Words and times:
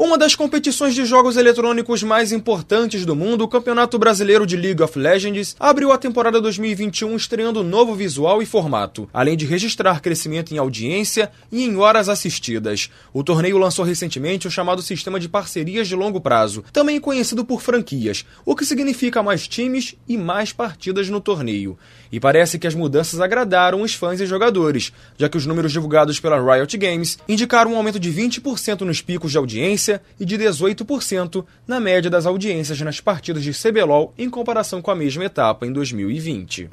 Uma 0.00 0.16
das 0.16 0.36
competições 0.36 0.94
de 0.94 1.04
jogos 1.04 1.36
eletrônicos 1.36 2.04
mais 2.04 2.30
importantes 2.30 3.04
do 3.04 3.16
mundo, 3.16 3.42
o 3.42 3.48
Campeonato 3.48 3.98
Brasileiro 3.98 4.46
de 4.46 4.56
League 4.56 4.80
of 4.80 4.96
Legends, 4.96 5.56
abriu 5.58 5.90
a 5.90 5.98
temporada 5.98 6.40
2021 6.40 7.16
estreando 7.16 7.64
novo 7.64 7.96
visual 7.96 8.40
e 8.40 8.46
formato, 8.46 9.10
além 9.12 9.36
de 9.36 9.44
registrar 9.44 10.00
crescimento 10.00 10.54
em 10.54 10.58
audiência 10.58 11.32
e 11.50 11.64
em 11.64 11.76
horas 11.78 12.08
assistidas. 12.08 12.88
O 13.12 13.24
torneio 13.24 13.58
lançou 13.58 13.84
recentemente 13.84 14.46
o 14.46 14.52
chamado 14.52 14.82
sistema 14.82 15.18
de 15.18 15.28
parcerias 15.28 15.88
de 15.88 15.96
longo 15.96 16.20
prazo, 16.20 16.64
também 16.72 17.00
conhecido 17.00 17.44
por 17.44 17.60
franquias, 17.60 18.24
o 18.46 18.54
que 18.54 18.64
significa 18.64 19.20
mais 19.20 19.48
times 19.48 19.96
e 20.08 20.16
mais 20.16 20.52
partidas 20.52 21.08
no 21.08 21.20
torneio. 21.20 21.76
E 22.12 22.20
parece 22.20 22.56
que 22.56 22.68
as 22.68 22.74
mudanças 22.74 23.20
agradaram 23.20 23.82
os 23.82 23.94
fãs 23.94 24.20
e 24.20 24.26
jogadores, 24.26 24.92
já 25.16 25.28
que 25.28 25.36
os 25.36 25.44
números 25.44 25.72
divulgados 25.72 26.20
pela 26.20 26.40
Riot 26.40 26.78
Games 26.78 27.18
indicaram 27.28 27.72
um 27.72 27.76
aumento 27.76 27.98
de 27.98 28.12
20% 28.12 28.82
nos 28.82 29.00
picos 29.00 29.32
de 29.32 29.38
audiência 29.38 29.87
audiência 29.88 30.02
e 30.20 30.24
de 30.24 30.36
18% 30.36 31.44
na 31.66 31.80
média 31.80 32.10
das 32.10 32.26
audiências 32.26 32.80
nas 32.80 33.00
partidas 33.00 33.42
de 33.42 33.52
CBLOL 33.52 34.12
em 34.18 34.28
comparação 34.28 34.82
com 34.82 34.90
a 34.90 34.94
mesma 34.94 35.24
etapa 35.24 35.66
em 35.66 35.72
2020. 35.72 36.68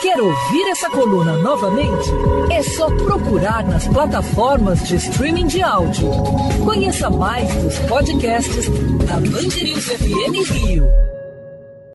Quer 0.00 0.20
ouvir 0.20 0.68
essa 0.70 0.90
coluna 0.90 1.32
novamente? 1.38 2.10
É 2.52 2.62
só 2.62 2.86
procurar 2.96 3.66
nas 3.66 3.88
plataformas 3.88 4.86
de 4.86 4.96
streaming 4.96 5.46
de 5.46 5.62
áudio. 5.62 6.10
Conheça 6.64 7.10
mais 7.10 7.52
dos 7.56 7.78
podcasts 7.80 8.68
da 9.06 9.14
Band 9.14 9.50
FM 9.50 10.50
Rio. 10.52 11.15